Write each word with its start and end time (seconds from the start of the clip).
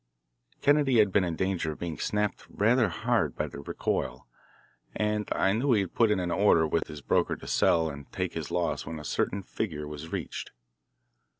Kennedy 0.63 0.97
had 0.97 1.11
been 1.11 1.23
in 1.23 1.35
danger 1.35 1.73
of 1.73 1.79
being 1.79 1.99
snapped 1.99 2.47
rather 2.49 2.89
hard 2.89 3.35
by 3.35 3.45
the 3.45 3.59
recoil, 3.59 4.25
and 4.95 5.29
I 5.31 5.53
knew 5.53 5.73
he 5.73 5.81
had 5.81 5.93
put 5.93 6.09
in 6.09 6.19
an 6.19 6.31
order 6.31 6.65
with 6.65 6.87
his 6.87 7.01
broker 7.03 7.35
to 7.35 7.45
sell 7.45 7.87
and 7.87 8.11
take 8.11 8.33
his 8.33 8.49
loss 8.49 8.83
when 8.83 8.97
a 8.99 9.03
certain 9.05 9.43
figure 9.43 9.87
was 9.87 10.11
reached. 10.11 10.49